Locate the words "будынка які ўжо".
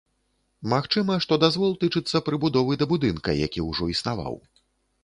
2.95-3.83